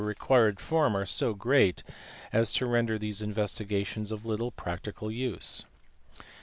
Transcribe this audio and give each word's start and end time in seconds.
required 0.03 0.59
form 0.59 0.97
are 0.97 1.05
so 1.05 1.35
great 1.35 1.83
as 2.33 2.51
to 2.53 2.65
render 2.65 2.97
these 2.97 3.21
investigations 3.21 4.11
of 4.11 4.25
little 4.25 4.49
practical 4.49 5.11
use. 5.11 5.63